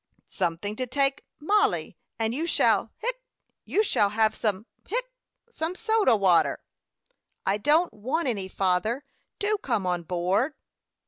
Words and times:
"Something 0.27 0.75
to 0.77 0.87
take, 0.87 1.23
Mollie, 1.39 1.95
and 2.17 2.33
you 2.33 2.47
shall 2.47 2.89
hic 2.97 3.21
you 3.65 3.83
shall 3.83 4.09
have 4.09 4.33
some 4.33 4.65
hic 4.87 5.05
some 5.51 5.75
soda 5.75 6.15
water." 6.15 6.57
"I 7.45 7.59
don't 7.59 7.93
want 7.93 8.27
any, 8.27 8.47
father. 8.47 9.05
Do 9.37 9.59
come 9.61 9.85
on 9.85 10.01
board." 10.01 10.55